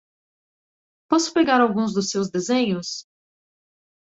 Posso 1.07 1.31
pegar 1.31 1.61
alguns 1.61 1.93
dos 1.93 2.09
seus 2.09 2.31
desenhos? 2.31 3.05